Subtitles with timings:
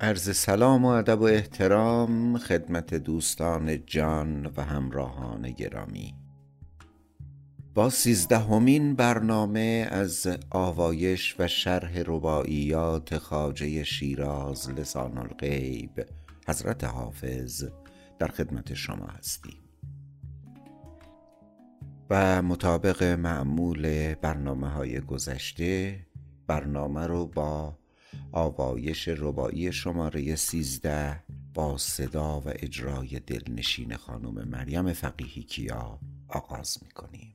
[0.00, 6.14] عرض سلام و ادب و احترام خدمت دوستان جان و همراهان گرامی.
[7.74, 16.06] با سیزدهمین برنامه از آوایش و شرح رباعیات خواجه شیراز لسان الغیب
[16.48, 17.64] حضرت حافظ
[18.18, 19.60] در خدمت شما هستیم.
[22.10, 26.00] و مطابق معمول برنامه های گذشته
[26.46, 27.78] برنامه رو با
[28.32, 31.22] آوایش ربایی شماره سیزده
[31.54, 35.98] با صدا و اجرای دلنشین خانم مریم فقیهی کیا
[36.28, 37.34] آغاز می‌کنیم.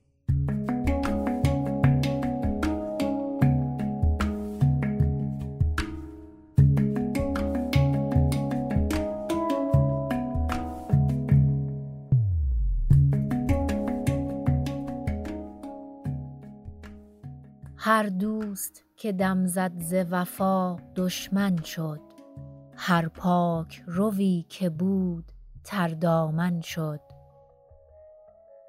[17.84, 22.00] هر دوست که دم زد ز وفا دشمن شد.
[22.76, 25.32] هر پاک روی که بود
[25.64, 27.00] تردامن شد.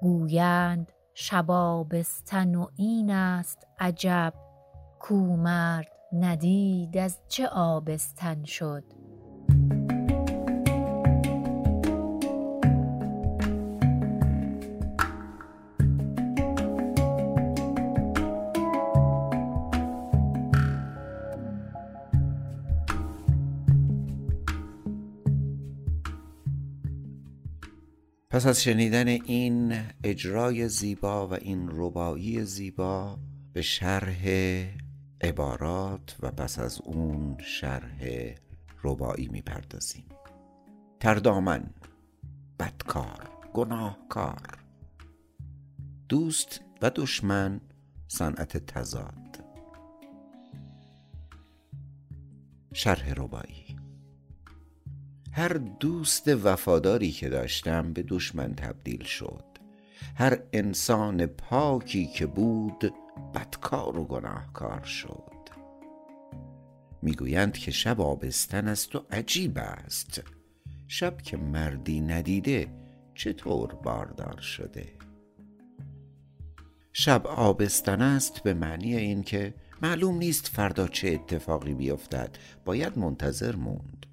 [0.00, 4.34] گویند شب آبستن و این است عجب
[5.00, 8.84] کو مرد ندید از چه آبستن شد.
[28.34, 33.18] پس از شنیدن این اجرای زیبا و این ربایی زیبا
[33.52, 34.28] به شرح
[35.20, 38.04] عبارات و پس از اون شرح
[38.84, 40.04] ربایی می‌پردازیم.
[41.00, 41.70] تردامن
[42.58, 44.58] بدکار گناهکار.
[46.08, 47.60] دوست و دشمن
[48.08, 49.44] صنعت تزاد
[52.72, 53.63] شرح ربایی.
[55.36, 59.44] هر دوست وفاداری که داشتم به دشمن تبدیل شد.
[60.14, 62.94] هر انسان پاکی که بود
[63.34, 65.32] بدکار و گناهکار شد.
[67.02, 70.22] می‌گویند که شب آبستن است و عجیب است.
[70.88, 72.68] شب که مردی ندیده
[73.14, 74.92] چطور باردار شده؟
[76.92, 82.36] شب آبستن است به معنی این که معلوم نیست فردا چه اتفاقی بیفتد.
[82.64, 84.06] باید منتظر موند.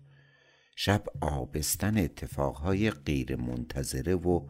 [0.75, 4.47] شب آبستن اتفاقهای غیر منتظره و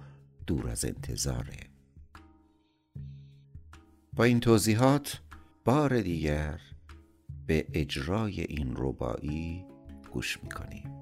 [0.47, 1.57] دور از انتظاره.
[4.13, 5.21] با این توضیحات
[5.65, 6.59] بار دیگر
[7.47, 9.65] به اجرای این ربایی
[10.11, 11.00] گوش می‌کنیم.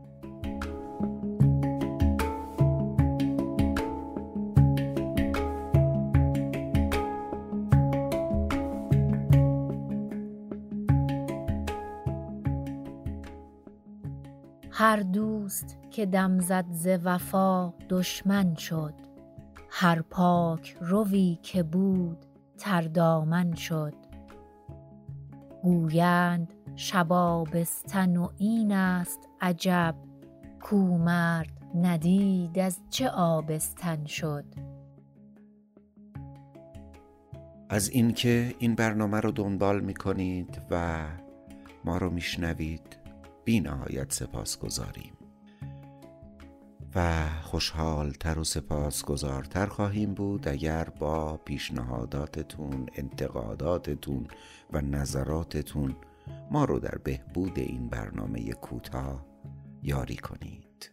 [14.79, 18.93] هر دوست که دم زد ز وفا دشمن شد.
[19.69, 22.25] هر پاک روی که بود
[22.57, 23.93] تردامن شد.
[25.63, 29.95] گویند شب آبستن و این است عجب
[30.61, 34.45] کو مرد ندید از چه آبستن شد.
[37.69, 41.05] از اینکه این برنامه رو دنبال می‌کنید و
[41.85, 42.98] ما رو میشنوید
[43.45, 45.13] بی نهایت سپاس گذاریم
[46.95, 54.27] و خوشحالتر و سپاسگزارتر خواهیم بود اگر با پیشنهاداتتون انتقاداتتون
[54.73, 55.95] و نظراتتون
[56.51, 59.25] ما رو در بهبود این برنامه کوتاه
[59.83, 60.91] یاری کنید.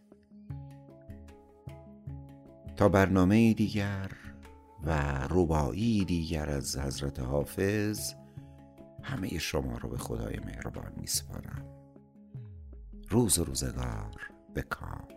[2.75, 4.11] تا برنامه دیگر
[4.83, 4.91] و
[5.29, 8.13] ربایی دیگر از حضرت حافظ
[9.03, 11.76] همه شما رو به خدای مهربان میسپارم.
[13.09, 14.21] روز و روزگار
[14.53, 15.16] به کام